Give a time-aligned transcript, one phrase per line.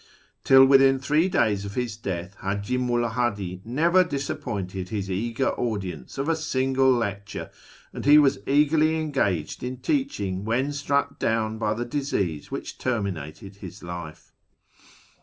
[0.43, 6.17] Till within three days of his death H;iji Mulla Hadi never disappointed his eager audience
[6.17, 7.51] of a single lecture,
[7.93, 13.57] and he was actually engaged in teaching when struck down by the disease which terminated
[13.57, 14.33] his life.